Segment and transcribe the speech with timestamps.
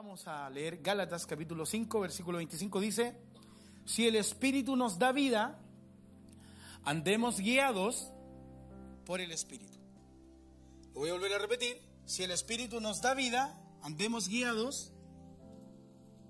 [0.00, 2.78] Vamos a leer Gálatas capítulo 5, versículo 25.
[2.78, 3.16] Dice,
[3.84, 5.58] si el Espíritu nos da vida,
[6.84, 8.12] andemos guiados
[9.04, 9.76] por el Espíritu.
[10.94, 11.80] Voy a volver a repetir.
[12.06, 14.92] Si el Espíritu nos da vida, andemos guiados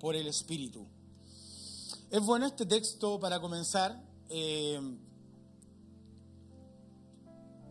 [0.01, 0.87] por el Espíritu.
[2.11, 4.81] Es bueno este texto para comenzar, eh,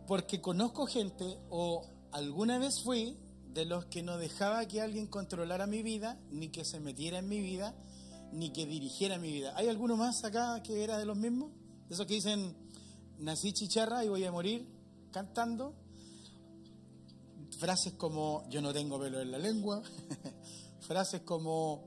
[0.06, 3.18] porque conozco gente o alguna vez fui
[3.54, 7.28] de los que no dejaba que alguien controlara mi vida, ni que se metiera en
[7.28, 7.74] mi vida,
[8.32, 9.52] ni que dirigiera mi vida.
[9.56, 11.50] ¿Hay alguno más acá que era de los mismos?
[11.88, 12.54] De esos que dicen,
[13.18, 14.66] nací chicharra y voy a morir
[15.10, 15.74] cantando.
[17.58, 19.82] Frases como, yo no tengo pelo en la lengua.
[20.80, 21.84] Frases como,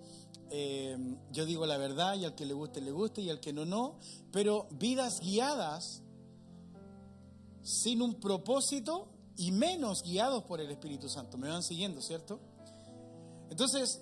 [0.49, 0.97] eh,
[1.31, 3.65] yo digo la verdad y al que le guste, le guste y al que no,
[3.65, 3.99] no.
[4.31, 6.01] Pero vidas guiadas
[7.61, 9.07] sin un propósito
[9.41, 11.35] y menos guiados por el Espíritu Santo.
[11.35, 12.39] Me van siguiendo, ¿cierto?
[13.49, 13.99] Entonces,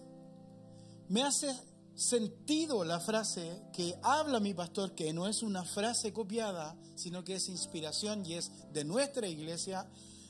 [1.07, 1.57] me hace
[1.95, 7.35] sentido la frase que habla mi pastor, que no es una frase copiada, sino que
[7.35, 9.87] es inspiración y es de nuestra iglesia.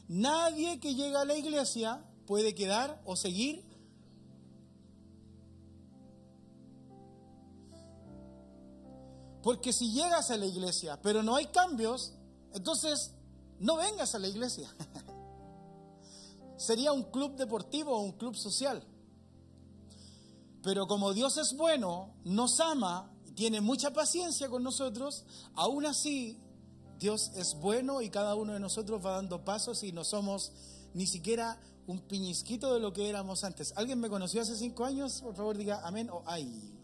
[0.07, 3.67] Nadie que llega a la iglesia puede quedar o seguir
[9.41, 12.11] Porque si llegas a la iglesia, pero no hay cambios,
[12.53, 13.13] entonces
[13.59, 14.69] no vengas a la iglesia.
[16.57, 18.83] Sería un club deportivo o un club social.
[20.61, 25.23] Pero como Dios es bueno, nos ama, tiene mucha paciencia con nosotros,
[25.55, 26.37] aún así
[26.99, 30.51] Dios es bueno y cada uno de nosotros va dando pasos y no somos
[30.93, 33.73] ni siquiera un piñisquito de lo que éramos antes.
[33.77, 35.21] ¿Alguien me conoció hace cinco años?
[35.21, 36.78] Por favor diga amén o ay.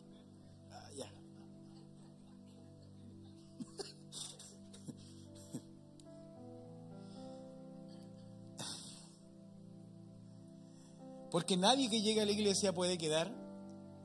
[11.35, 13.29] Porque nadie que llegue a la iglesia puede quedar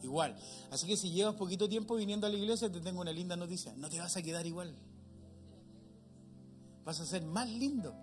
[0.02, 0.36] igual.
[0.72, 3.72] Así que si llevas poquito tiempo viniendo a la iglesia, te tengo una linda noticia.
[3.76, 4.74] No te vas a quedar igual.
[6.84, 7.94] Vas a ser más lindo,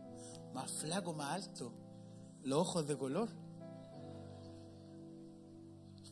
[0.53, 1.73] más flaco, más alto,
[2.43, 3.27] los ojos de color.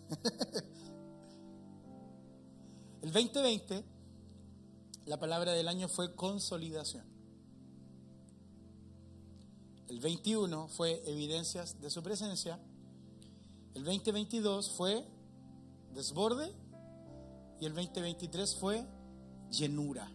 [3.01, 3.85] El 2020,
[5.05, 7.05] la palabra del año fue consolidación.
[9.87, 12.59] El 21 fue evidencias de su presencia.
[13.75, 15.05] El 2022 fue
[15.93, 16.49] desborde
[17.59, 18.85] y el 2023 fue
[19.51, 20.09] llenura.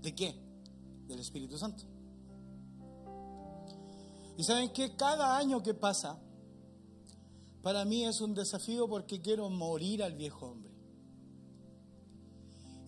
[0.00, 0.34] ¿De qué?
[1.06, 1.84] Del Espíritu Santo.
[4.38, 6.18] Y saben que cada año que pasa,
[7.62, 10.72] para mí es un desafío porque quiero morir al viejo hombre.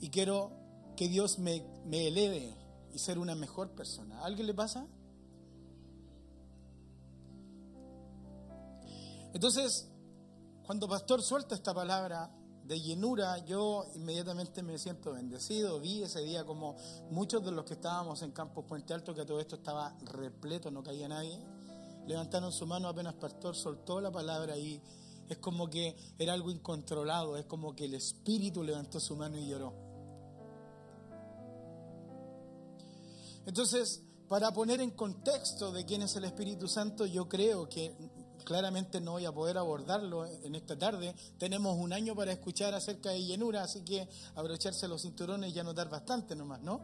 [0.01, 0.51] Y quiero
[0.97, 2.55] que Dios me, me eleve
[2.93, 4.21] y ser una mejor persona.
[4.21, 4.87] ¿A alguien le pasa?
[9.35, 9.89] Entonces,
[10.65, 12.31] cuando Pastor suelta esta palabra
[12.63, 15.81] de llenura, yo inmediatamente me siento bendecido.
[15.81, 16.77] Vi ese día como
[17.11, 20.85] muchos de los que estábamos en Campos Puente Alto, que todo esto estaba repleto, no
[20.85, 21.39] caía nadie,
[22.07, 24.81] levantaron su mano apenas Pastor soltó la palabra y
[25.29, 29.49] es como que era algo incontrolado, es como que el Espíritu levantó su mano y
[29.49, 29.75] lloró.
[33.47, 37.95] Entonces, para poner en contexto de quién es el Espíritu Santo, yo creo que
[38.45, 41.15] claramente no voy a poder abordarlo en esta tarde.
[41.39, 45.89] Tenemos un año para escuchar acerca de llenura, así que abrocharse los cinturones y anotar
[45.89, 46.81] bastante nomás, ¿no?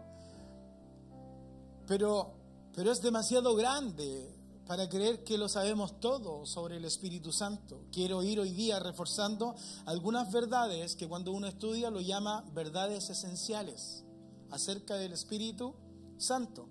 [1.87, 2.35] Pero,
[2.75, 4.41] pero es demasiado grande
[4.71, 7.87] para creer que lo sabemos todo sobre el Espíritu Santo.
[7.91, 14.05] Quiero ir hoy día reforzando algunas verdades que cuando uno estudia lo llama verdades esenciales
[14.49, 15.75] acerca del Espíritu
[16.19, 16.69] Santo.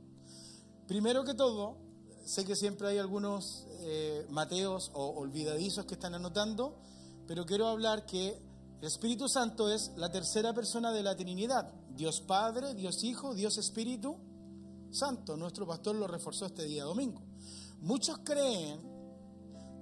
[0.87, 1.88] Primero que todo,
[2.29, 6.77] sé que siempre hay algunos eh, Mateos o olvidadizos que están anotando,
[7.25, 8.39] pero quiero hablar que
[8.79, 11.73] el Espíritu Santo es la tercera persona de la Trinidad.
[11.89, 14.15] Dios Padre, Dios Hijo, Dios Espíritu
[14.91, 15.37] Santo.
[15.37, 17.23] Nuestro pastor lo reforzó este día domingo.
[17.81, 18.79] Muchos creen,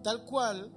[0.02, 0.72] tal cual,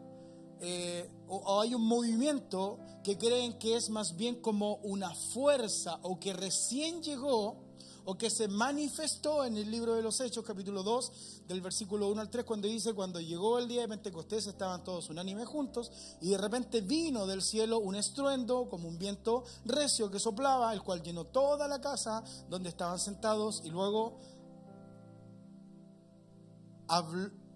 [0.60, 6.18] eh, o hay un movimiento que creen que es más bien como una fuerza o
[6.18, 7.69] que recién llegó
[8.04, 12.20] o que se manifestó en el libro de los Hechos, capítulo 2, del versículo 1
[12.20, 16.30] al 3, cuando dice, cuando llegó el día de Pentecostés estaban todos unánimes juntos y
[16.30, 21.02] de repente vino del cielo un estruendo como un viento recio que soplaba, el cual
[21.02, 24.18] llenó toda la casa donde estaban sentados y luego,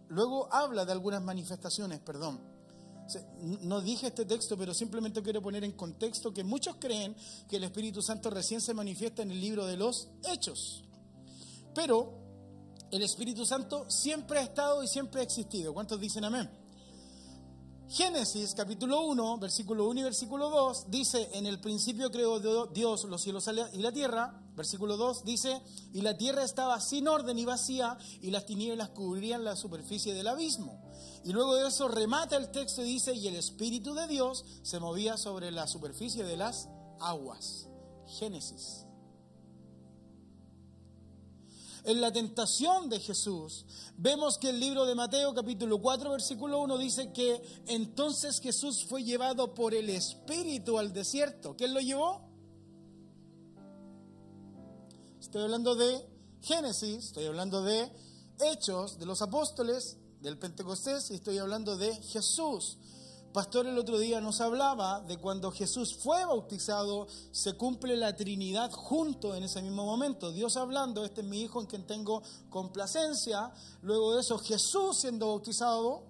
[0.08, 2.53] luego habla de algunas manifestaciones, perdón
[3.62, 7.14] no dije este texto, pero simplemente quiero poner en contexto que muchos creen
[7.48, 10.84] que el Espíritu Santo recién se manifiesta en el libro de los Hechos.
[11.74, 12.24] Pero
[12.90, 15.74] el Espíritu Santo siempre ha estado y siempre ha existido.
[15.74, 16.48] ¿Cuántos dicen amén?
[17.88, 23.22] Génesis capítulo 1, versículo 1 y versículo 2 dice, en el principio creó Dios los
[23.22, 24.40] cielos y la tierra.
[24.56, 25.60] Versículo 2 dice,
[25.92, 30.28] y la tierra estaba sin orden y vacía y las tinieblas cubrían la superficie del
[30.28, 30.83] abismo.
[31.24, 34.78] Y luego de eso remata el texto y dice, y el Espíritu de Dios se
[34.78, 36.68] movía sobre la superficie de las
[37.00, 37.66] aguas.
[38.06, 38.84] Génesis.
[41.84, 43.64] En la tentación de Jesús,
[43.96, 49.02] vemos que el libro de Mateo capítulo 4 versículo 1 dice que entonces Jesús fue
[49.02, 51.54] llevado por el Espíritu al desierto.
[51.56, 52.22] ¿Quién lo llevó?
[55.20, 56.06] Estoy hablando de
[56.40, 57.90] Génesis, estoy hablando de
[58.40, 62.78] Hechos de los Apóstoles, del Pentecostés, y estoy hablando de Jesús.
[63.34, 68.70] Pastor el otro día nos hablaba de cuando Jesús fue bautizado, se cumple la Trinidad
[68.72, 70.32] junto en ese mismo momento.
[70.32, 73.52] Dios hablando, este es mi hijo en quien tengo complacencia.
[73.82, 76.06] Luego de eso, Jesús siendo bautizado,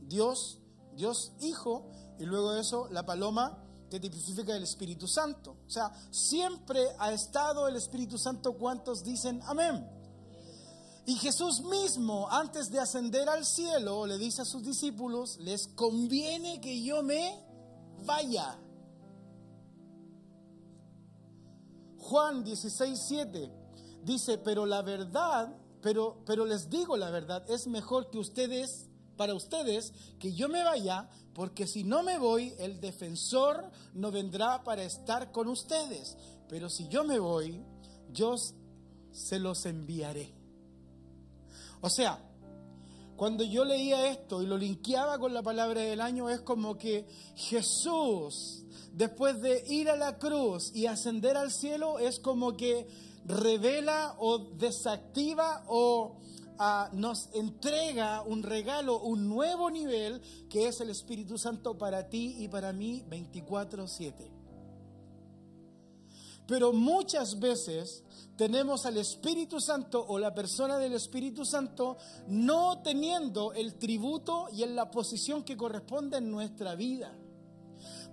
[0.00, 0.60] Dios,
[0.94, 1.90] Dios Hijo,
[2.20, 5.56] y luego de eso, la paloma que tipifica el Espíritu Santo.
[5.66, 8.52] O sea, siempre ha estado el Espíritu Santo.
[8.52, 9.95] ¿Cuántos dicen amén?
[11.06, 16.60] Y Jesús mismo, antes de ascender al cielo, le dice a sus discípulos, les conviene
[16.60, 17.40] que yo me
[18.04, 18.58] vaya.
[21.98, 23.52] Juan 16, 7
[24.02, 29.34] dice, pero la verdad, pero, pero les digo la verdad, es mejor que ustedes, para
[29.34, 34.82] ustedes, que yo me vaya, porque si no me voy, el defensor no vendrá para
[34.82, 36.16] estar con ustedes.
[36.48, 37.64] Pero si yo me voy,
[38.12, 38.34] yo
[39.12, 40.35] se los enviaré.
[41.86, 42.18] O sea,
[43.14, 47.06] cuando yo leía esto y lo linkeaba con la palabra del año, es como que
[47.36, 52.88] Jesús, después de ir a la cruz y ascender al cielo, es como que
[53.24, 56.16] revela o desactiva o
[56.58, 62.34] ah, nos entrega un regalo, un nuevo nivel, que es el Espíritu Santo para ti
[62.40, 64.35] y para mí 24/7.
[66.46, 68.04] Pero muchas veces
[68.36, 71.96] tenemos al Espíritu Santo o la persona del Espíritu Santo
[72.28, 77.16] no teniendo el tributo y en la posición que corresponde en nuestra vida.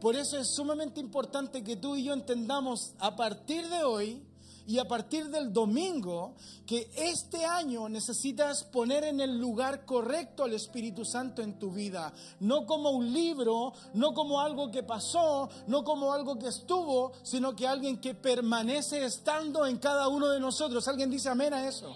[0.01, 4.23] Por eso es sumamente importante que tú y yo entendamos a partir de hoy
[4.65, 10.53] y a partir del domingo que este año necesitas poner en el lugar correcto al
[10.53, 12.13] Espíritu Santo en tu vida.
[12.39, 17.55] No como un libro, no como algo que pasó, no como algo que estuvo, sino
[17.55, 20.87] que alguien que permanece estando en cada uno de nosotros.
[20.87, 21.93] ¿Alguien dice amén a eso?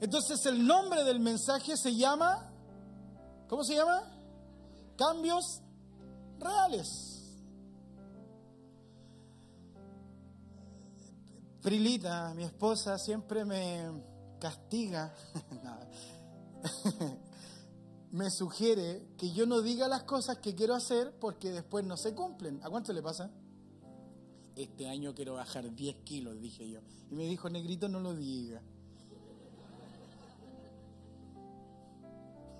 [0.00, 2.52] Entonces el nombre del mensaje se llama,
[3.48, 4.02] ¿cómo se llama?
[4.96, 5.60] Cambios
[6.38, 7.17] reales.
[11.62, 13.90] Prilita, mi esposa, siempre me
[14.38, 15.12] castiga,
[18.12, 22.14] me sugiere que yo no diga las cosas que quiero hacer porque después no se
[22.14, 22.60] cumplen.
[22.62, 23.30] ¿A cuánto le pasa?
[24.56, 26.80] Este año quiero bajar 10 kilos, dije yo.
[27.10, 28.62] Y me dijo, negrito, no lo diga.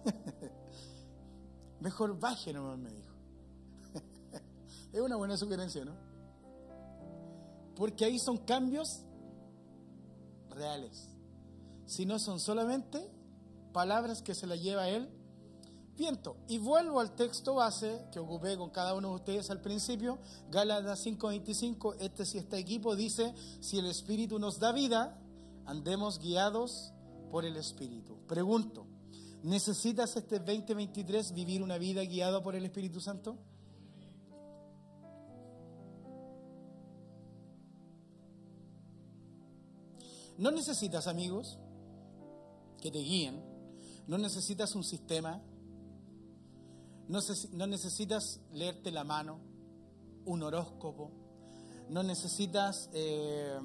[1.80, 3.14] Mejor baje nomás, me dijo.
[4.92, 6.07] es una buena sugerencia, ¿no?
[7.78, 9.04] Porque ahí son cambios
[10.50, 11.08] reales.
[11.86, 13.08] Si no son solamente
[13.72, 15.08] palabras que se la lleva él
[15.96, 16.36] viento.
[16.48, 20.18] Y vuelvo al texto base que ocupé con cada uno de ustedes al principio,
[20.50, 25.18] Gálatas 5:25, este si este equipo dice, si el Espíritu nos da vida,
[25.66, 26.92] andemos guiados
[27.30, 28.16] por el Espíritu.
[28.26, 28.86] Pregunto,
[29.42, 33.36] ¿necesitas este 2023 vivir una vida guiada por el Espíritu Santo?
[40.38, 41.58] No necesitas amigos
[42.80, 43.42] que te guíen,
[44.06, 45.42] no necesitas un sistema,
[47.08, 49.40] no, necesitas leerte la mano,
[50.24, 51.10] un horóscopo,
[51.90, 53.58] no necesitas eh,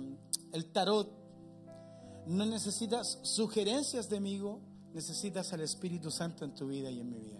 [0.51, 1.11] el tarot,
[2.25, 4.59] no necesitas sugerencias de amigo,
[4.93, 7.39] necesitas al Espíritu Santo en tu vida y en mi vida.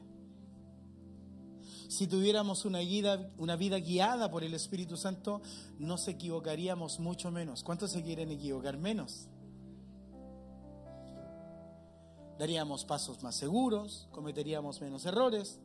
[1.88, 5.42] Si tuviéramos una, vida guiada por el Espíritu Santo,
[5.80, 7.64] nos equivocaríamos mucho menos.
[7.64, 9.28] ¿Cuántos se quieren equivocar menos?
[12.40, 15.60] Daríamos pasos más seguros, cometeríamos menos errores,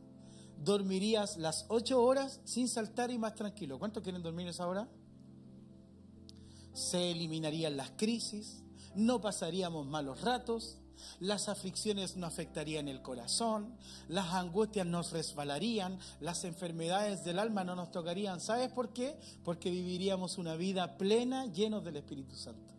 [0.63, 3.79] dormirías las ocho horas sin saltar y más tranquilo.
[3.79, 4.87] ¿Cuántos quieren dormir esa hora?
[6.73, 8.63] Se eliminarían las crisis,
[8.95, 10.77] no pasaríamos malos ratos,
[11.19, 13.75] las aflicciones no afectarían el corazón,
[14.07, 18.39] las angustias nos resbalarían, las enfermedades del alma no nos tocarían.
[18.39, 19.19] ¿Sabes por qué?
[19.43, 22.73] Porque viviríamos una vida plena, llenos del Espíritu Santo.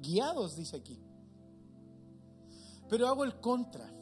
[0.00, 0.98] Guiados, dice aquí.
[2.88, 4.01] pero hago el contra.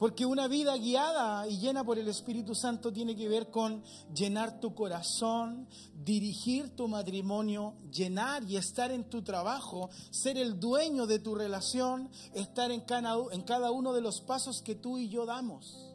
[0.00, 4.58] Porque una vida guiada y llena por el Espíritu Santo tiene que ver con llenar
[4.58, 11.18] tu corazón, dirigir tu matrimonio, llenar y estar en tu trabajo, ser el dueño de
[11.18, 15.92] tu relación, estar en cada, uno de los pasos que tú y yo damos.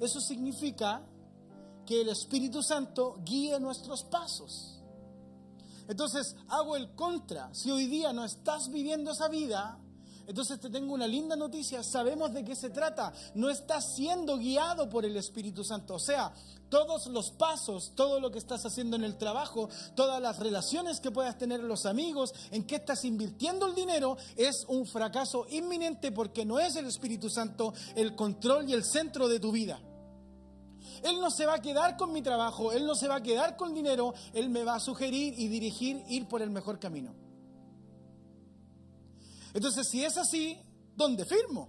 [0.00, 1.06] Eso significa
[1.84, 4.82] que el Espíritu Santo guíe nuestros pasos.
[5.88, 7.52] Entonces hago el contra.
[7.52, 9.78] Si hoy día no estás viviendo esa vida,
[10.26, 14.88] entonces te tengo una linda noticia, sabemos de qué se trata, no estás siendo guiado
[14.88, 16.32] por el Espíritu Santo, o sea,
[16.68, 21.10] todos los pasos, todo lo que estás haciendo en el trabajo, todas las relaciones que
[21.10, 26.46] puedas tener los amigos, en qué estás invirtiendo el dinero, es un fracaso inminente porque
[26.46, 29.80] no es el Espíritu Santo el control y el centro de tu vida.
[31.02, 33.56] Él no se va a quedar con mi trabajo, Él no se va a quedar
[33.56, 37.21] con dinero, Él me va a sugerir y dirigir ir por el mejor camino.
[39.54, 40.58] Entonces, si es así,
[40.96, 41.68] ¿dónde firmo?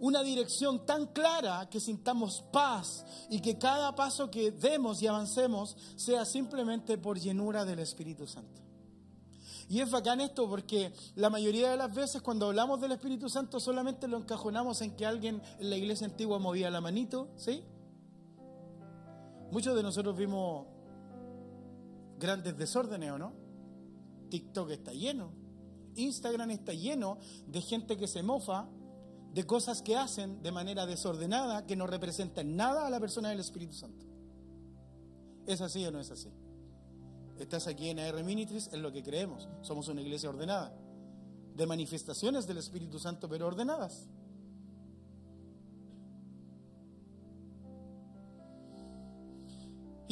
[0.00, 5.76] Una dirección tan clara que sintamos paz y que cada paso que demos y avancemos
[5.96, 8.60] sea simplemente por llenura del Espíritu Santo.
[9.68, 13.58] Y es bacán esto porque la mayoría de las veces cuando hablamos del Espíritu Santo
[13.60, 17.64] solamente lo encajonamos en que alguien en la iglesia antigua movía la manito, ¿sí?
[19.50, 20.66] Muchos de nosotros vimos
[22.18, 23.43] grandes desórdenes, ¿o no?
[24.34, 25.30] TikTok está lleno,
[25.94, 28.68] Instagram está lleno de gente que se mofa
[29.32, 33.38] de cosas que hacen de manera desordenada, que no representan nada a la persona del
[33.38, 34.04] Espíritu Santo.
[35.46, 36.30] ¿Es así o no es así?
[37.38, 39.48] Estás aquí en AR Ministries, es lo que creemos.
[39.62, 40.76] Somos una iglesia ordenada,
[41.54, 44.08] de manifestaciones del Espíritu Santo, pero ordenadas.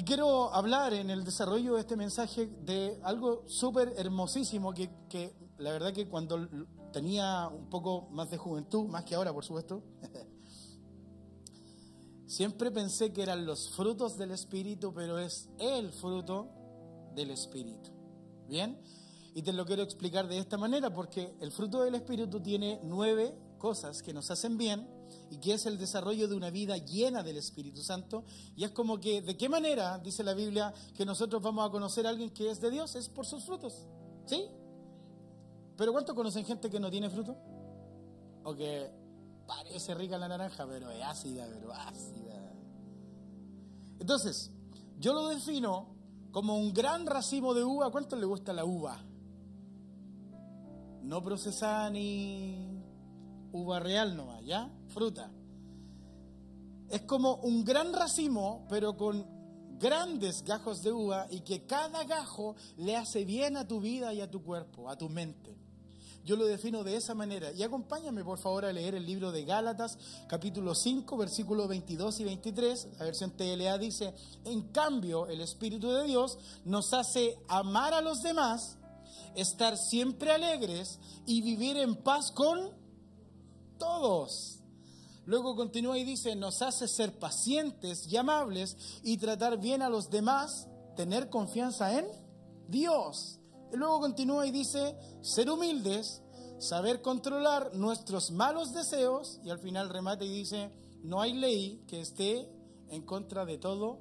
[0.02, 5.32] Y quiero hablar en el desarrollo de este mensaje de algo súper hermosísimo que, que,
[5.59, 6.44] la verdad que cuando
[6.92, 9.80] tenía un poco más de juventud, más que ahora por supuesto,
[12.26, 16.49] siempre pensé que eran los frutos del Espíritu, pero es el fruto
[17.14, 17.92] del Espíritu.
[18.49, 18.82] ¿Bien?
[19.37, 23.37] Y te lo quiero explicar de esta manera porque el fruto del Espíritu tiene nueve
[23.56, 24.85] cosas que nos hacen bien
[25.32, 28.24] y que es el desarrollo de una vida llena del Espíritu Santo.
[28.54, 32.06] Y es como que, ¿de qué manera, dice la Biblia, que nosotros vamos a conocer
[32.06, 32.94] a alguien que es de Dios?
[32.96, 33.86] Es por sus frutos.
[34.26, 34.44] ¿Sí?
[35.74, 37.34] Pero ¿cuántos conocen gente que no tiene fruto?
[38.44, 38.92] O que
[39.46, 42.52] parece rica la naranja, pero es ácida, pero ácida.
[44.00, 44.50] Entonces,
[44.98, 45.94] yo lo defino
[46.30, 47.90] como un gran racimo de uva.
[47.90, 49.02] ¿Cuánto le gusta la uva?
[51.00, 52.81] No procesada ni
[53.52, 54.71] uva real nomás, ¿ya?
[54.88, 55.30] Fruta.
[56.88, 59.26] Es como un gran racimo, pero con
[59.78, 64.21] grandes gajos de uva y que cada gajo le hace bien a tu vida y
[64.21, 65.56] a tu cuerpo, a tu mente.
[66.25, 67.50] Yo lo defino de esa manera.
[67.52, 72.25] Y acompáñame por favor a leer el libro de Gálatas, capítulo 5, versículos 22 y
[72.25, 72.88] 23.
[72.99, 78.23] La versión TLA dice, en cambio el Espíritu de Dios nos hace amar a los
[78.23, 78.76] demás,
[79.35, 82.81] estar siempre alegres y vivir en paz con
[83.82, 84.60] todos.
[85.26, 90.08] Luego continúa y dice, nos hace ser pacientes y amables y tratar bien a los
[90.08, 92.06] demás, tener confianza en
[92.68, 93.40] Dios.
[93.72, 96.22] Y luego continúa y dice, ser humildes,
[96.58, 100.70] saber controlar nuestros malos deseos y al final remate y dice,
[101.02, 102.48] no hay ley que esté
[102.88, 103.98] en contra de todo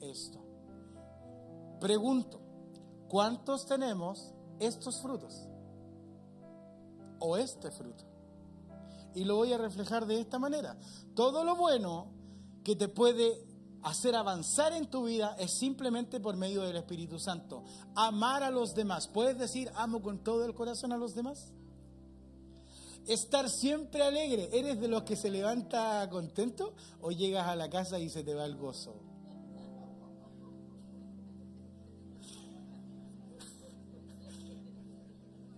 [0.00, 0.38] esto.
[1.80, 2.40] Pregunto,
[3.08, 5.46] ¿cuántos tenemos estos frutos?
[7.20, 8.07] ¿O este fruto?
[9.18, 10.78] Y lo voy a reflejar de esta manera.
[11.14, 12.06] Todo lo bueno
[12.62, 13.44] que te puede
[13.82, 17.64] hacer avanzar en tu vida es simplemente por medio del Espíritu Santo.
[17.96, 19.08] Amar a los demás.
[19.08, 21.52] ¿Puedes decir amo con todo el corazón a los demás?
[23.08, 24.50] Estar siempre alegre.
[24.52, 28.34] ¿Eres de los que se levanta contento o llegas a la casa y se te
[28.34, 28.94] va el gozo?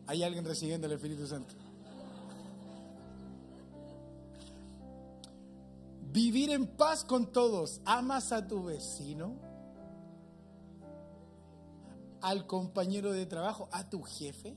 [0.06, 1.59] Hay alguien recibiendo el Espíritu Santo.
[6.12, 7.80] Vivir en paz con todos.
[7.84, 9.36] ¿Amas a tu vecino?
[12.20, 13.68] ¿Al compañero de trabajo?
[13.70, 14.56] ¿A tu jefe?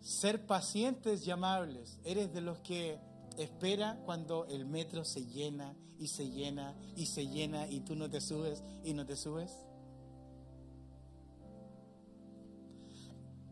[0.00, 2.00] Ser pacientes y amables.
[2.04, 2.98] ¿Eres de los que
[3.38, 8.10] espera cuando el metro se llena y se llena y se llena y tú no
[8.10, 9.52] te subes y no te subes?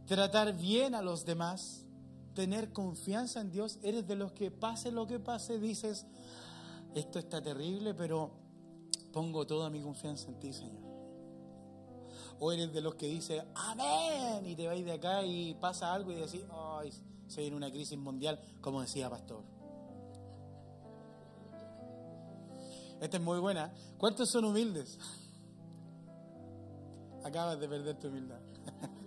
[0.07, 1.85] Tratar bien a los demás
[2.38, 6.07] tener confianza en Dios, eres de los que pase lo que pase, dices,
[6.95, 8.30] esto está terrible, pero
[9.12, 10.85] pongo toda mi confianza en ti, Señor.
[12.38, 16.12] ¿O eres de los que dice amén y te vais de acá y pasa algo
[16.12, 16.92] y decís, ay,
[17.26, 19.42] se viene una crisis mundial, como decía Pastor?
[23.00, 23.75] Esta es muy buena.
[23.97, 24.97] ¿Cuántos son humildes?
[27.25, 28.38] Acabas de perder tu humildad.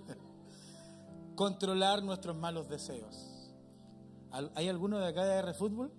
[1.41, 3.51] Controlar nuestros malos deseos.
[4.53, 5.91] ¿Hay alguno de acá de R Fútbol?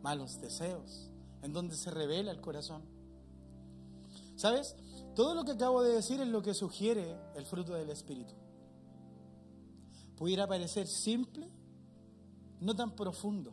[0.00, 1.10] Malos deseos,
[1.42, 2.80] en donde se revela el corazón.
[4.36, 4.74] ¿Sabes?
[5.14, 8.32] Todo lo que acabo de decir es lo que sugiere el fruto del Espíritu.
[10.16, 11.50] Pudiera parecer simple,
[12.58, 13.52] no tan profundo.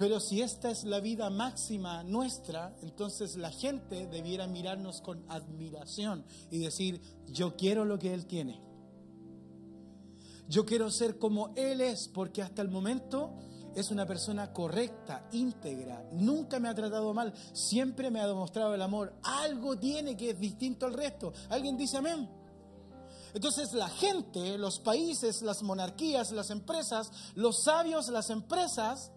[0.00, 6.24] Pero si esta es la vida máxima nuestra, entonces la gente debiera mirarnos con admiración
[6.50, 8.62] y decir, yo quiero lo que Él tiene.
[10.48, 13.34] Yo quiero ser como Él es, porque hasta el momento
[13.74, 18.80] es una persona correcta, íntegra, nunca me ha tratado mal, siempre me ha demostrado el
[18.80, 19.12] amor.
[19.22, 21.34] Algo tiene que es distinto al resto.
[21.50, 22.26] ¿Alguien dice amén?
[23.34, 29.12] Entonces la gente, los países, las monarquías, las empresas, los sabios, las empresas,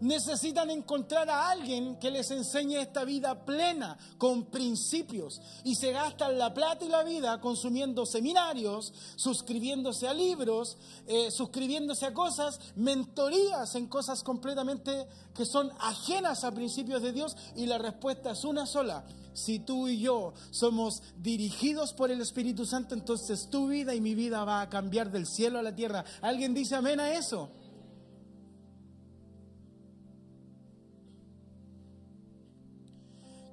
[0.00, 6.38] necesitan encontrar a alguien que les enseñe esta vida plena, con principios, y se gastan
[6.38, 10.76] la plata y la vida consumiendo seminarios, suscribiéndose a libros,
[11.06, 17.36] eh, suscribiéndose a cosas, mentorías en cosas completamente que son ajenas a principios de Dios,
[17.56, 19.04] y la respuesta es una sola,
[19.38, 24.14] si tú y yo somos dirigidos por el Espíritu Santo, entonces tu vida y mi
[24.14, 26.04] vida va a cambiar del cielo a la tierra.
[26.20, 27.50] ¿Alguien dice amén a eso?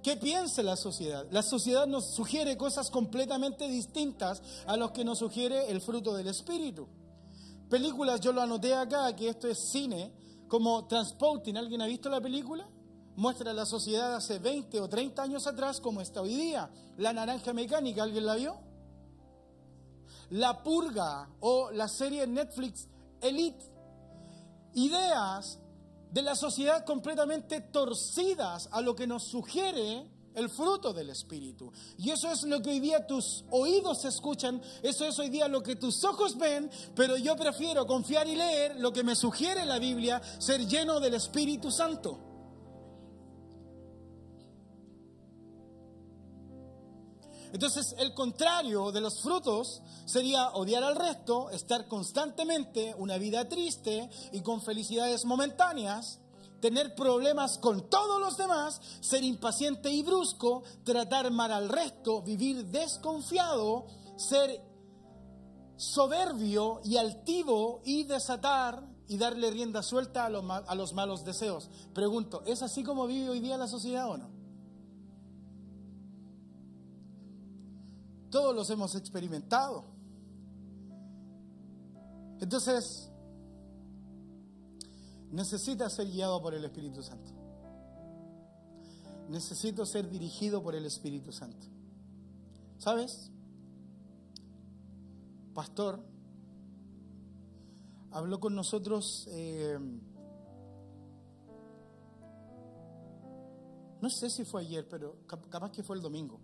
[0.06, 1.26] ¿Qué piensa la sociedad?
[1.32, 6.28] La sociedad nos sugiere cosas completamente distintas a los que nos sugiere el fruto del
[6.28, 6.88] Espíritu.
[7.72, 10.14] Películas, yo lo anoté acá, que esto es cine,
[10.48, 11.58] como Transporting.
[11.58, 12.70] ¿Alguien ha visto la película?
[13.16, 16.70] muestra la sociedad hace 20 o 30 años atrás como está hoy día.
[16.98, 18.60] La naranja mecánica, ¿alguien la vio?
[20.30, 22.88] La purga o la serie Netflix
[23.22, 23.74] Elite.
[24.76, 25.58] Ideas
[26.16, 31.74] de la sociedad completamente torcidas a lo que nos sugiere el fruto del Espíritu.
[31.98, 35.62] Y eso es lo que hoy día tus oídos escuchan, eso es hoy día lo
[35.62, 39.78] que tus ojos ven, pero yo prefiero confiar y leer lo que me sugiere la
[39.78, 42.35] Biblia, ser lleno del Espíritu Santo.
[47.56, 54.10] Entonces, el contrario de los frutos sería odiar al resto, estar constantemente una vida triste
[54.34, 56.20] y con felicidades momentáneas,
[56.60, 62.66] tener problemas con todos los demás, ser impaciente y brusco, tratar mal al resto, vivir
[62.66, 63.86] desconfiado,
[64.18, 64.62] ser
[65.78, 71.70] soberbio y altivo y desatar y darle rienda suelta a los, a los malos deseos.
[71.94, 74.35] Pregunto, ¿es así como vive hoy día la sociedad o no?
[78.36, 79.86] Todos los hemos experimentado.
[82.42, 83.10] Entonces,
[85.32, 87.32] necesita ser guiado por el Espíritu Santo.
[89.30, 91.66] Necesito ser dirigido por el Espíritu Santo.
[92.78, 93.32] ¿Sabes?
[95.54, 96.04] Pastor
[98.12, 99.80] habló con nosotros, eh,
[104.02, 106.42] no sé si fue ayer, pero capaz que fue el domingo.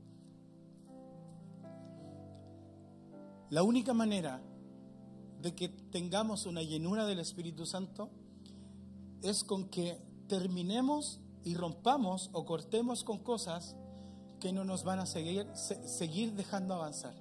[3.52, 4.42] La única manera
[5.42, 8.10] de que tengamos una llenura del Espíritu Santo
[9.22, 13.76] es con que terminemos y rompamos o cortemos con cosas
[14.40, 17.14] que no nos van a seguir, seguir dejando avanzar.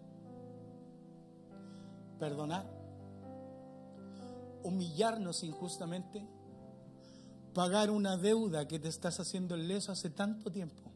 [2.21, 2.65] Perdonar,
[4.63, 6.25] humillarnos injustamente,
[7.55, 10.93] pagar una deuda que te estás haciendo el leso hace tanto tiempo.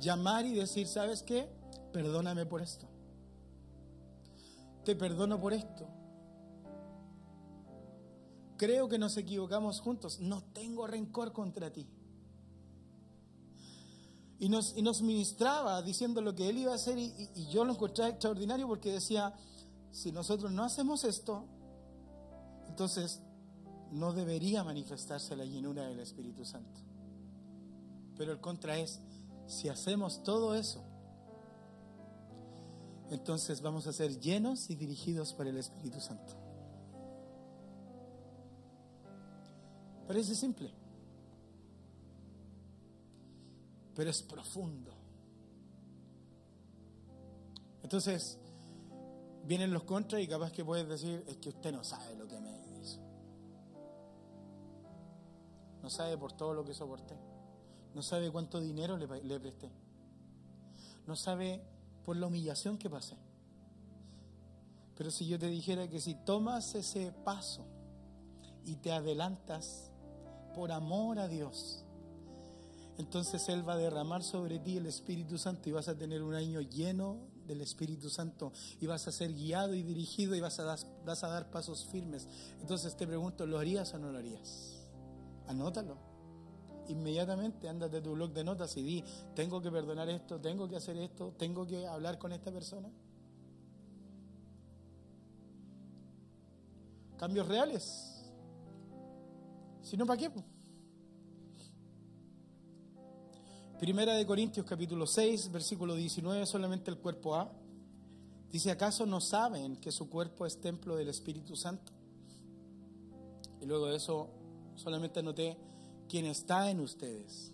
[0.00, 1.55] Llamar y decir, ¿sabes qué?
[1.96, 2.86] Perdóname por esto.
[4.84, 5.88] Te perdono por esto.
[8.58, 10.20] Creo que nos equivocamos juntos.
[10.20, 11.88] No tengo rencor contra ti.
[14.38, 18.08] Y nos, ministraba diciendo lo que él iba a hacer y, y yo lo encontré
[18.08, 19.34] extraordinario porque decía,
[19.90, 21.46] si nosotros no hacemos esto,
[22.68, 23.22] entonces
[23.90, 26.78] no debería manifestarse la llenura del Espíritu Santo.
[28.18, 29.00] Pero el contra es,
[29.46, 30.85] si hacemos todo eso,
[33.10, 36.34] entonces vamos a ser llenos y dirigidos por el Espíritu Santo.
[40.06, 40.70] Parece simple,
[43.94, 44.92] pero es profundo.
[47.82, 48.38] Entonces,
[49.44, 52.40] vienen los contras y capaz que puedes decir, es que usted no sabe lo que
[52.40, 53.00] me hizo.
[55.82, 57.16] No sabe por todo lo que soporté.
[57.94, 59.70] No sabe cuánto dinero le, le presté.
[61.06, 61.62] No sabe
[62.06, 63.16] por la humillación que pasé.
[64.96, 67.66] Pero si yo te dijera que si tomas ese paso
[68.64, 69.90] y te adelantas
[70.54, 71.84] por amor a Dios,
[72.96, 76.34] entonces Él va a derramar sobre ti el Espíritu Santo y vas a tener un
[76.34, 80.76] año lleno del Espíritu Santo y vas a ser guiado y dirigido y vas a,
[81.04, 82.28] vas a dar pasos firmes.
[82.60, 84.76] Entonces te pregunto, ¿lo harías o no lo harías?
[85.48, 86.05] Anótalo.
[86.88, 90.76] Inmediatamente ándate a tu blog de notas y di, tengo que perdonar esto, tengo que
[90.76, 92.88] hacer esto, tengo que hablar con esta persona.
[97.16, 98.22] Cambios reales.
[99.82, 100.30] Si no, ¿para qué?
[103.78, 107.52] Primera de Corintios capítulo 6, versículo 19, solamente el cuerpo A.
[108.50, 111.92] Dice, ¿acaso no saben que su cuerpo es templo del Espíritu Santo?
[113.60, 114.30] Y luego de eso
[114.76, 115.56] solamente anoté
[116.08, 117.52] quién está en ustedes.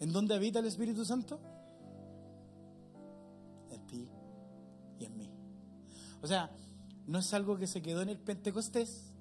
[0.00, 1.40] ¿En dónde habita el Espíritu Santo?
[3.70, 4.08] En ti
[4.98, 5.30] y en mí.
[6.20, 6.50] O sea,
[7.06, 9.12] no es algo que se quedó en el Pentecostés,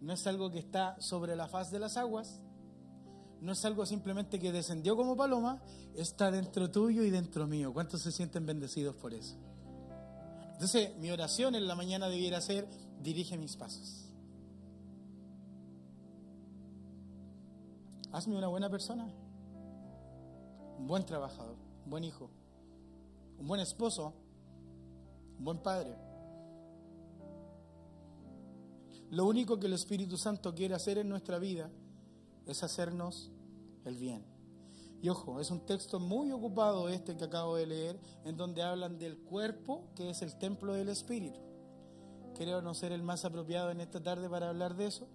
[0.00, 2.40] no es algo que está sobre la faz de las aguas,
[3.40, 5.62] no es algo simplemente que descendió como paloma,
[5.94, 7.72] está dentro tuyo y dentro mío.
[7.72, 9.36] ¿Cuántos se sienten bendecidos por eso?
[10.52, 12.68] Entonces, mi oración en la mañana debiera ser,
[13.02, 14.03] dirige mis pasos.
[18.14, 19.08] Hazme una buena persona,
[20.78, 22.30] un buen trabajador, un buen hijo,
[23.40, 24.14] un buen esposo,
[25.36, 25.96] un buen padre.
[29.10, 31.72] Lo único que el Espíritu Santo quiere hacer en nuestra vida
[32.46, 33.32] es hacernos
[33.84, 34.24] el bien.
[35.02, 38.96] Y ojo, es un texto muy ocupado este que acabo de leer, en donde hablan
[38.96, 41.40] del cuerpo, que es el templo del Espíritu.
[42.36, 45.08] Creo no ser el más apropiado en esta tarde para hablar de eso,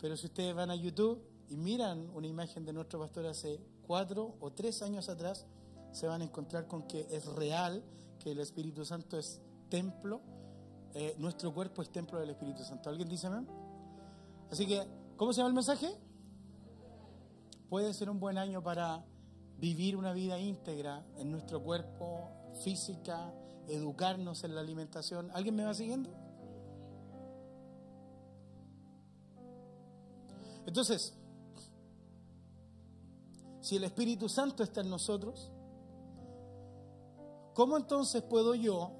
[0.00, 4.36] pero si ustedes van a YouTube y miran una imagen de nuestro pastor hace cuatro
[4.40, 5.46] o tres años atrás,
[5.92, 7.82] se van a encontrar con que es real,
[8.18, 10.20] que el Espíritu Santo es templo,
[10.94, 12.90] eh, nuestro cuerpo es templo del Espíritu Santo.
[12.90, 13.46] ¿Alguien dice amén?
[14.50, 15.88] Así que, ¿cómo se llama el mensaje?
[17.68, 19.04] puede ser un buen año para
[19.58, 22.30] vivir una vida íntegra en nuestro cuerpo,
[22.64, 23.32] física,
[23.68, 25.30] educarnos en la alimentación.
[25.34, 26.10] ¿Alguien me va siguiendo?
[30.66, 31.14] Entonces,
[33.68, 35.50] si el Espíritu Santo está en nosotros,
[37.52, 38.92] ¿cómo entonces puedo yo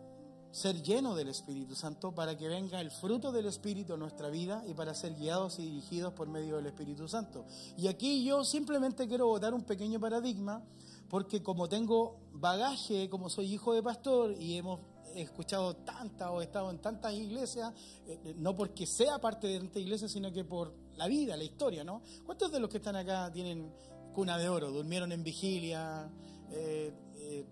[0.50, 4.62] ser lleno del Espíritu Santo para que venga el fruto del Espíritu a nuestra vida
[4.66, 7.46] y para ser guiados y dirigidos por medio del Espíritu Santo.
[7.78, 10.62] Y aquí yo simplemente quiero botar un pequeño paradigma
[11.08, 14.80] porque como tengo bagaje, como soy hijo de pastor y hemos
[15.14, 17.72] escuchado tantas o estado en tantas iglesias,
[18.06, 21.44] eh, eh, no porque sea parte de esta iglesia, sino que por la vida, la
[21.44, 22.02] historia, ¿no?
[22.26, 23.72] ¿Cuántos de los que están acá tienen
[24.18, 26.10] cuna de oro, durmieron en vigilia?
[26.50, 27.46] Eh,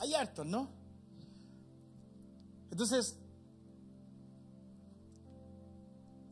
[0.00, 0.68] hay hartos, ¿no?
[2.68, 3.16] Entonces,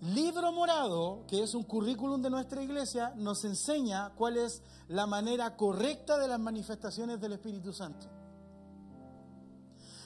[0.01, 5.57] Libro Morado, que es un currículum de nuestra iglesia, nos enseña cuál es la manera
[5.57, 8.09] correcta de las manifestaciones del Espíritu Santo.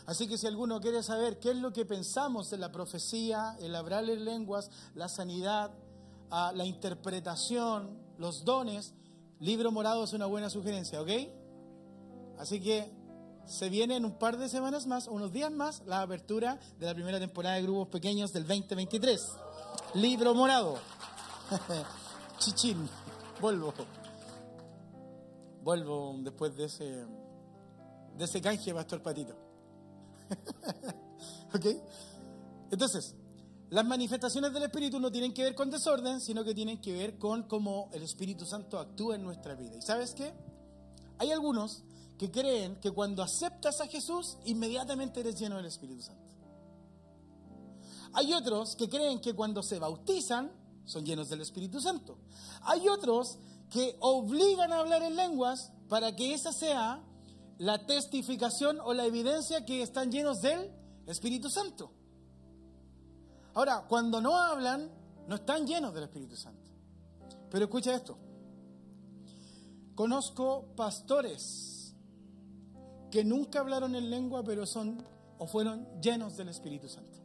[0.05, 3.75] Así que si alguno quiere saber qué es lo que pensamos de la profecía, el
[3.75, 5.71] hablar en lenguas, la sanidad,
[6.31, 8.92] ah, la interpretación, los dones,
[9.40, 11.11] Libro Morado es una buena sugerencia, ¿ok?
[12.38, 12.90] Así que
[13.44, 16.94] se viene en un par de semanas más, unos días más, la apertura de la
[16.94, 19.33] primera temporada de grupos pequeños del 2023.
[19.94, 20.79] Libro morado.
[22.38, 22.88] Chichín.
[23.40, 23.72] Vuelvo.
[25.62, 26.85] Vuelvo después de ese,
[28.16, 29.37] de ese canje, Pastor Patito.
[31.55, 31.66] ¿Ok?
[32.70, 33.14] Entonces,
[33.68, 37.18] las manifestaciones del Espíritu no tienen que ver con desorden, sino que tienen que ver
[37.18, 39.76] con cómo el Espíritu Santo actúa en nuestra vida.
[39.76, 40.33] ¿Y sabes qué?
[41.18, 41.83] Hay algunos
[42.16, 46.22] que creen que cuando aceptas a Jesús, inmediatamente eres lleno del Espíritu Santo.
[48.12, 50.52] Hay otros que creen que cuando se bautizan,
[50.85, 52.18] son llenos del Espíritu Santo.
[52.62, 53.38] Hay otros
[53.70, 57.02] que obligan a hablar en lenguas para que esa sea
[57.59, 60.70] la testificación o la evidencia que están llenos del
[61.07, 61.90] Espíritu Santo.
[63.57, 64.90] Ahora, cuando no hablan,
[65.27, 66.71] no están llenos del Espíritu Santo.
[67.51, 68.19] Pero escucha esto.
[69.95, 71.95] Conozco pastores
[73.11, 75.03] que nunca hablaron en lengua, pero son
[75.38, 77.19] o fueron llenos del Espíritu Santo.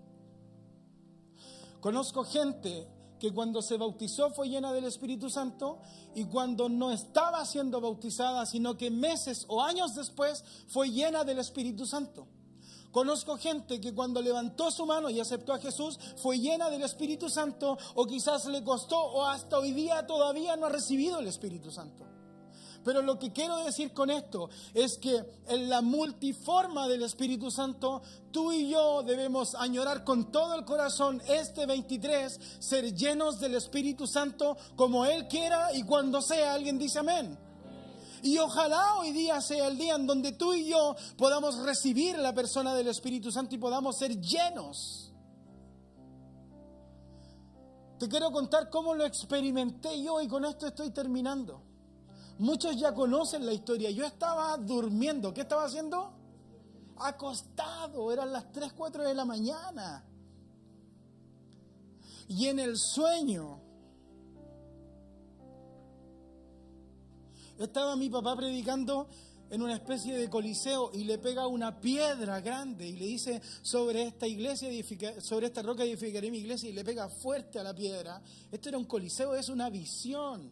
[1.82, 2.88] Conozco gente
[3.20, 5.80] que cuando se bautizó fue llena del Espíritu Santo
[6.16, 11.40] y cuando no estaba siendo bautizada, sino que meses o años después fue llena del
[11.40, 12.26] Espíritu Santo.
[12.92, 17.30] Conozco gente que cuando levantó su mano y aceptó a Jesús fue llena del Espíritu
[17.30, 21.72] Santo o quizás le costó o hasta hoy día todavía no ha recibido el Espíritu
[21.72, 22.06] Santo.
[22.84, 28.02] Pero lo que quiero decir con esto es que en la multiforma del Espíritu Santo,
[28.32, 34.08] tú y yo debemos añorar con todo el corazón este 23, ser llenos del Espíritu
[34.08, 36.54] Santo como Él quiera y cuando sea.
[36.54, 37.38] Alguien dice amén.
[38.24, 42.34] Y ojalá hoy día sea el día en donde tú y yo podamos recibir la
[42.34, 45.12] persona del Espíritu Santo y podamos ser llenos.
[47.98, 51.62] Te quiero contar cómo lo experimenté yo y con esto estoy terminando.
[52.40, 53.92] Muchos ya conocen la historia.
[53.92, 55.34] Yo estaba durmiendo.
[55.34, 56.12] ¿Qué estaba haciendo?
[56.98, 58.12] Acostado.
[58.12, 60.04] Eran las 3, 4 de la mañana.
[62.28, 63.62] Y en el sueño
[67.64, 69.08] Estaba mi papá predicando
[69.50, 74.04] en una especie de coliseo y le pega una piedra grande y le dice sobre
[74.04, 74.70] esta iglesia
[75.20, 78.22] sobre esta roca edificaré mi iglesia y le pega fuerte a la piedra.
[78.50, 80.52] Esto era un coliseo, es una visión.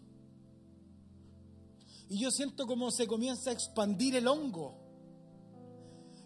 [2.10, 4.76] Y yo siento como se comienza a expandir el hongo.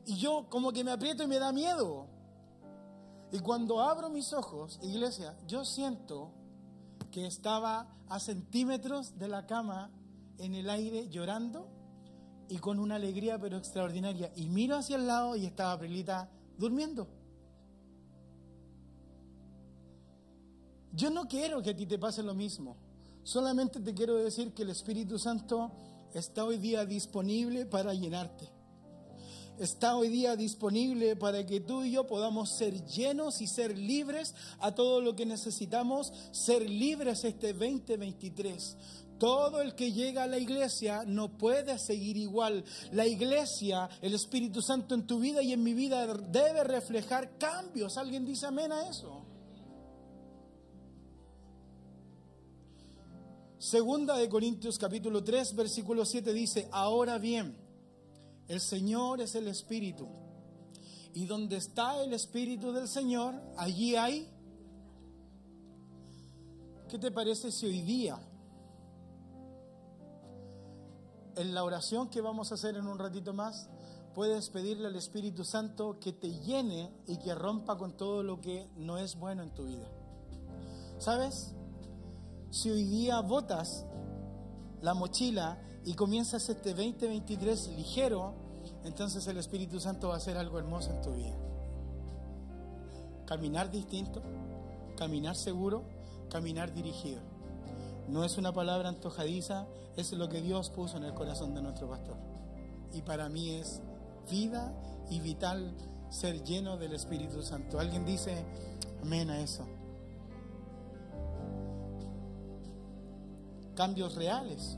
[0.05, 2.07] Y yo como que me aprieto y me da miedo.
[3.31, 6.31] Y cuando abro mis ojos, iglesia, yo siento
[7.11, 9.91] que estaba a centímetros de la cama
[10.37, 11.69] en el aire llorando
[12.49, 14.31] y con una alegría pero extraordinaria.
[14.35, 17.07] Y miro hacia el lado y estaba Prilita durmiendo.
[20.91, 22.77] Yo no quiero que a ti te pase lo mismo.
[23.23, 25.71] Solamente te quiero decir que el Espíritu Santo
[26.13, 28.49] está hoy día disponible para llenarte.
[29.57, 34.33] Está hoy día disponible para que tú y yo podamos ser llenos y ser libres
[34.59, 38.77] a todo lo que necesitamos, ser libres este 2023.
[39.19, 42.63] Todo el que llega a la iglesia no puede seguir igual.
[42.91, 47.97] La iglesia, el Espíritu Santo en tu vida y en mi vida debe reflejar cambios.
[47.97, 49.25] ¿Alguien dice amén a eso?
[53.57, 57.55] Segunda de Corintios capítulo 3 versículo 7 dice, ahora bien,
[58.49, 60.07] el Señor es el Espíritu.
[61.13, 64.27] Y donde está el Espíritu del Señor, allí hay...
[66.89, 68.19] ¿Qué te parece si hoy día
[71.35, 73.69] en la oración que vamos a hacer en un ratito más,
[74.13, 78.69] puedes pedirle al Espíritu Santo que te llene y que rompa con todo lo que
[78.75, 79.87] no es bueno en tu vida.
[80.99, 81.53] ¿Sabes?
[82.51, 83.85] Si hoy día botas
[84.81, 88.35] la mochila y comienzas este 2023 ligero,
[88.83, 91.35] entonces el Espíritu Santo va a hacer algo hermoso en tu vida.
[93.25, 94.21] Caminar distinto,
[94.95, 95.83] caminar seguro,
[96.29, 97.32] caminar dirigido.
[98.07, 101.89] No es una palabra antojadiza, es lo que Dios puso en el corazón de nuestro
[101.89, 102.17] pastor.
[102.93, 103.81] Y para mí es
[104.29, 104.73] vida
[105.09, 105.73] y vital
[106.09, 107.79] ser lleno del Espíritu Santo.
[107.79, 108.45] Alguien dice,
[109.01, 109.65] amén a eso.
[113.75, 114.77] Cambios reales.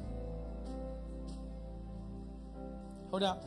[3.11, 3.39] Ahora,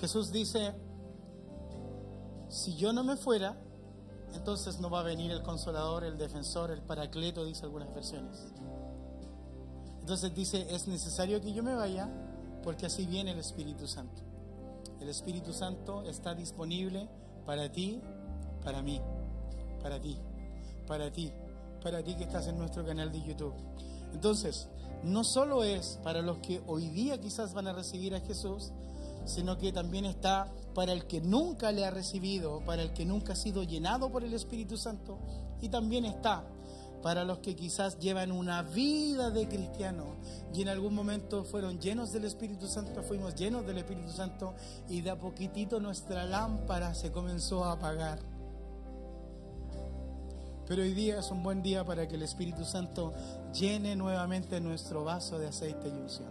[0.00, 0.74] Jesús dice,
[2.48, 3.56] si yo no me fuera,
[4.34, 8.46] entonces no va a venir el consolador, el defensor, el paracleto, dice algunas versiones.
[10.00, 12.08] Entonces dice, es necesario que yo me vaya
[12.62, 14.22] porque así viene el Espíritu Santo.
[15.00, 17.08] El Espíritu Santo está disponible
[17.46, 18.00] para ti,
[18.64, 19.00] para mí,
[19.82, 20.18] para ti,
[20.86, 21.32] para ti,
[21.82, 23.54] para ti que estás en nuestro canal de YouTube.
[24.12, 24.68] Entonces,
[25.02, 28.72] no solo es para los que hoy día quizás van a recibir a Jesús,
[29.24, 33.32] sino que también está para el que nunca le ha recibido, para el que nunca
[33.32, 35.18] ha sido llenado por el Espíritu Santo,
[35.60, 36.44] y también está
[37.02, 40.14] para los que quizás llevan una vida de cristiano
[40.54, 44.54] y en algún momento fueron llenos del Espíritu Santo, fuimos llenos del Espíritu Santo
[44.88, 48.20] y de a poquitito nuestra lámpara se comenzó a apagar.
[50.68, 53.12] Pero hoy día es un buen día para que el Espíritu Santo
[53.52, 56.28] llene nuevamente nuestro vaso de aceite y unción.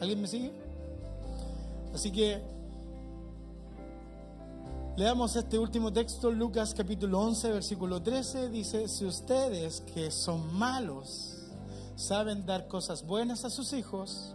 [0.00, 0.69] ¿Alguien me sigue?
[1.94, 2.42] Así que
[4.96, 11.36] leamos este último texto, Lucas capítulo 11, versículo 13, dice, si ustedes que son malos
[12.00, 14.34] saben dar cosas buenas a sus hijos,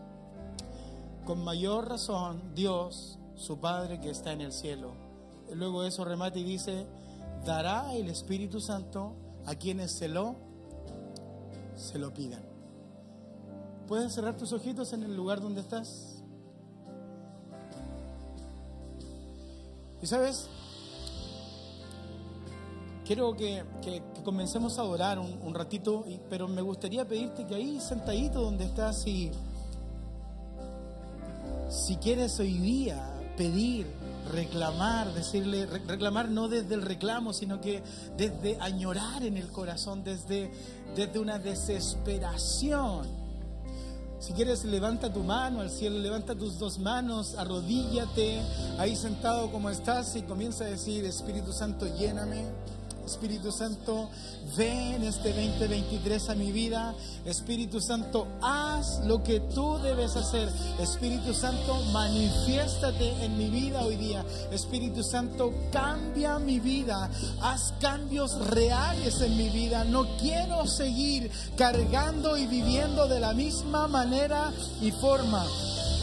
[1.26, 4.92] con mayor razón Dios, su Padre que está en el cielo.
[5.52, 6.86] Luego eso remate y dice,
[7.44, 9.14] dará el Espíritu Santo
[9.46, 10.36] a quienes se lo,
[11.76, 12.44] se lo pidan.
[13.88, 16.15] ¿Puedes cerrar tus ojitos en el lugar donde estás?
[20.06, 20.46] Y sabes,
[23.08, 23.64] quiero que,
[24.24, 29.32] comencemos a orar un, ratito, pero me gustaría pedirte que ahí sentadito donde estás y
[31.72, 33.88] si quieres hoy día pedir,
[34.32, 37.82] reclamar, decirle, reclamar no desde el reclamo, sino que
[38.16, 40.52] desde añorar en el corazón, desde,
[40.96, 43.25] desde una desesperación.
[44.20, 48.42] Si quieres, levanta tu mano al cielo, levanta tus dos manos, arrodíllate
[48.80, 52.46] ahí sentado como estás y comienza a decir, Espíritu Santo, lléname.
[53.06, 54.10] Espíritu Santo,
[54.58, 56.94] ven este 2023 a mi vida.
[57.26, 60.50] Espíritu Santo, haz lo que tú debes hacer.
[60.80, 64.26] Espíritu Santo, manifiéstate en mi vida hoy día.
[64.52, 67.10] Espíritu Santo, cambia mi vida.
[67.42, 69.84] Haz cambios reales en mi vida.
[69.84, 75.46] No quiero seguir cargando y viviendo de la misma manera y forma.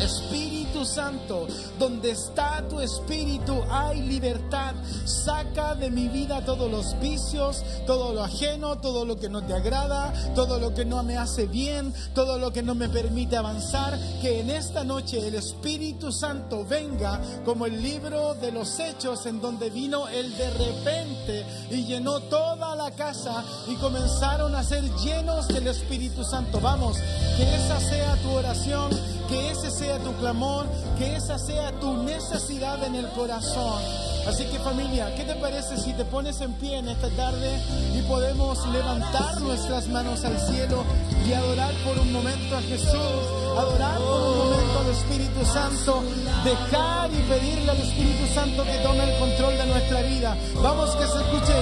[0.03, 1.47] Espíritu Santo,
[1.79, 4.75] donde está tu espíritu hay libertad.
[5.05, 9.55] Saca de mi vida todos los vicios, todo lo ajeno, todo lo que no te
[9.55, 13.99] agrada, todo lo que no me hace bien, todo lo que no me permite avanzar.
[14.21, 19.41] Que en esta noche el Espíritu Santo venga como el libro de los hechos en
[19.41, 25.49] donde vino el de repente y llenó toda la casa y comenzaron a ser llenos
[25.49, 26.61] del Espíritu Santo.
[26.61, 26.97] Vamos,
[27.37, 28.91] que esa sea tu oración
[29.33, 30.67] que ese sea tu clamor,
[30.99, 33.81] que esa sea tu necesidad en el corazón.
[34.29, 37.59] Así que familia, ¿qué te parece si te pones en pie en esta tarde
[37.97, 40.85] y podemos levantar nuestras manos al cielo
[41.27, 43.23] y adorar por un momento a Jesús,
[43.59, 46.03] adorar por un momento al Espíritu Santo,
[46.45, 50.37] dejar y pedirle al Espíritu Santo que tome el control de nuestra vida?
[50.63, 51.55] Vamos que se escuche.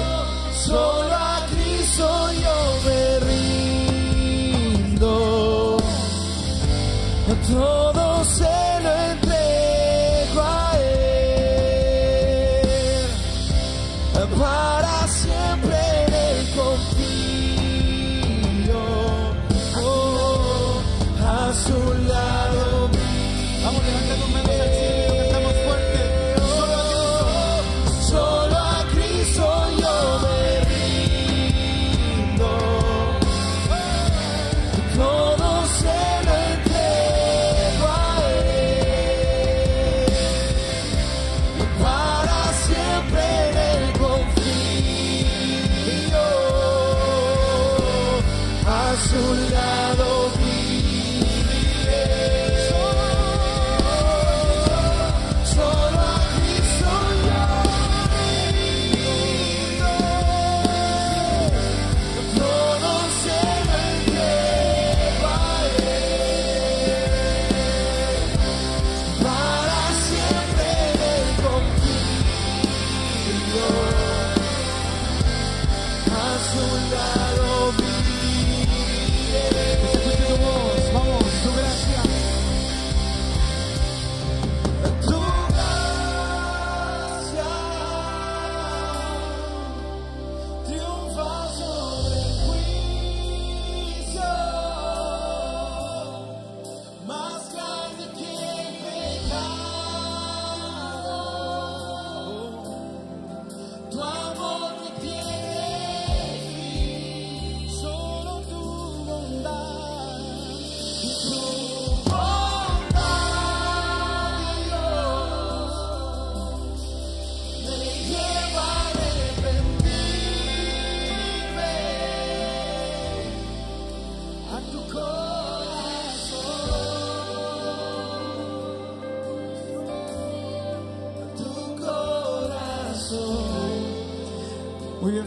[0.66, 2.54] Solo a Cristo yo
[2.84, 3.20] me
[4.98, 5.49] rindo
[7.36, 11.10] todo se lo entrego a Él.
[14.38, 17.20] Para siempre Él confío.
[19.82, 20.82] Oh,
[21.24, 22.39] a su lado.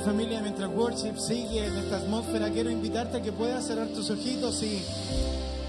[0.03, 4.61] Familia, mientras worship sigue en esta atmósfera, quiero invitarte a que puedas cerrar tus ojitos
[4.61, 4.83] y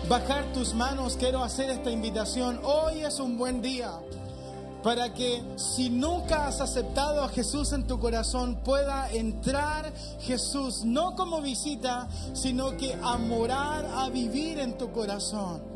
[0.09, 1.17] bajar tus manos.
[1.17, 2.61] Quiero hacer esta invitación.
[2.65, 3.93] Hoy es un buen día
[4.83, 11.15] para que si nunca has aceptado a Jesús en tu corazón, pueda entrar Jesús, no
[11.15, 15.74] como visita, sino que a morar, a vivir en tu corazón.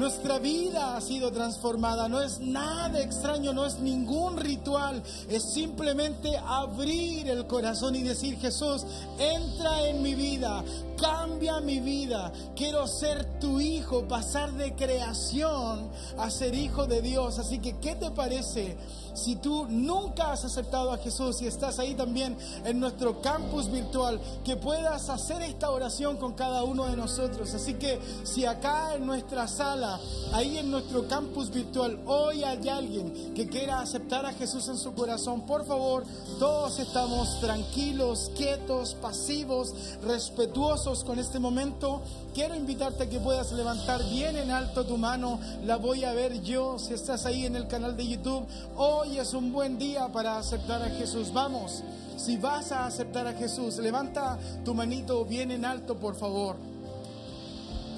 [0.00, 6.38] Nuestra vida ha sido transformada, no es nada extraño, no es ningún ritual, es simplemente
[6.38, 8.86] abrir el corazón y decir, Jesús,
[9.18, 10.64] entra en mi vida,
[11.00, 17.38] cambia mi vida, quiero ser tu hijo, pasar de creación a ser hijo de Dios.
[17.38, 18.76] Así que, ¿qué te parece
[19.14, 24.20] si tú nunca has aceptado a Jesús y estás ahí también en nuestro campus virtual,
[24.44, 27.52] que puedas hacer esta oración con cada uno de nosotros?
[27.54, 29.89] Así que, si acá en nuestra sala,
[30.32, 34.92] ahí en nuestro campus virtual, hoy hay alguien que quiera aceptar a Jesús en su
[34.94, 36.04] corazón, por favor,
[36.38, 39.74] todos estamos tranquilos, quietos, pasivos,
[40.04, 42.02] respetuosos con este momento.
[42.34, 46.42] Quiero invitarte a que puedas levantar bien en alto tu mano, la voy a ver
[46.42, 48.46] yo si estás ahí en el canal de YouTube.
[48.76, 51.32] Hoy es un buen día para aceptar a Jesús.
[51.32, 51.82] Vamos.
[52.16, 56.56] Si vas a aceptar a Jesús, levanta tu manito bien en alto, por favor.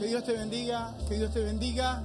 [0.03, 2.03] Que Dios te bendiga, que Dios te bendiga.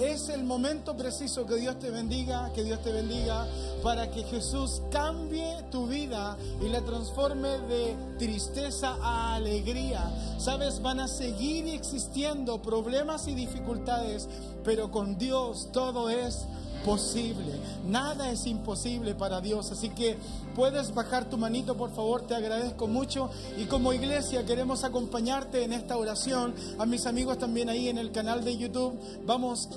[0.00, 3.46] Es el momento preciso que Dios te bendiga, que Dios te bendiga,
[3.80, 10.10] para que Jesús cambie tu vida y la transforme de tristeza a alegría.
[10.40, 14.28] Sabes, van a seguir existiendo problemas y dificultades,
[14.64, 16.44] pero con Dios todo es
[16.88, 17.52] posible.
[17.86, 19.70] Nada es imposible para Dios.
[19.70, 20.16] Así que
[20.54, 23.28] puedes bajar tu manito, por favor, te agradezco mucho.
[23.58, 26.54] Y como iglesia queremos acompañarte en esta oración.
[26.78, 28.98] A mis amigos también ahí en el canal de YouTube.
[29.26, 29.68] Vamos,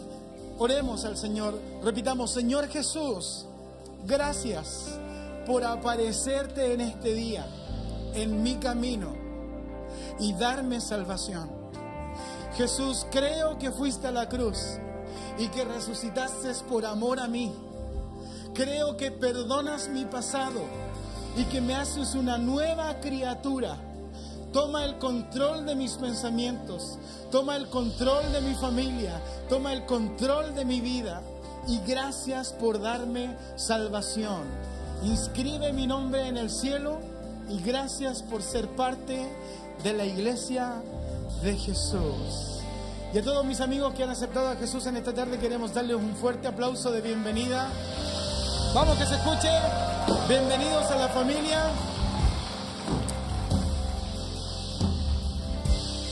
[0.57, 1.59] oremos al Señor.
[1.83, 3.45] Repitamos, Señor Jesús,
[4.07, 4.97] gracias
[5.45, 7.45] por aparecerte en este día,
[8.13, 9.09] en mi camino,
[10.17, 11.49] y darme salvación.
[12.55, 14.77] Jesús, creo que fuiste a la cruz
[15.37, 17.51] y que resucitaste por amor a mí.
[18.53, 20.61] Creo que perdonas mi pasado
[21.37, 23.77] y que me haces una nueva criatura.
[24.51, 26.97] Toma el control de mis pensamientos,
[27.31, 31.21] toma el control de mi familia, toma el control de mi vida
[31.67, 34.43] y gracias por darme salvación.
[35.03, 36.99] Inscribe mi nombre en el cielo
[37.49, 39.31] y gracias por ser parte
[39.83, 40.81] de la iglesia
[41.41, 42.50] de Jesús.
[43.13, 45.97] Y a todos mis amigos que han aceptado a Jesús en esta tarde queremos darles
[45.97, 47.67] un fuerte aplauso de bienvenida.
[48.73, 49.49] Vamos que se escuche.
[50.29, 51.61] Bienvenidos a la familia.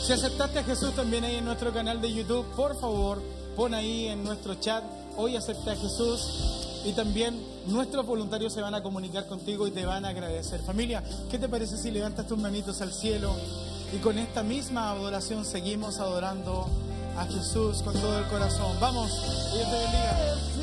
[0.06, 3.22] Si aceptaste a Jesús también ahí en nuestro canal de YouTube, por favor,
[3.56, 4.84] pon ahí en nuestro chat,
[5.16, 9.86] hoy acepté a Jesús y también nuestros voluntarios se van a comunicar contigo y te
[9.86, 10.60] van a agradecer.
[10.60, 13.34] Familia, ¿qué te parece si levantas tus manitos al cielo
[13.94, 16.68] y con esta misma adoración seguimos adorando
[17.20, 18.78] a Jesús con todo el corazón.
[18.80, 19.12] Vamos,
[19.66, 20.59] te bendiga.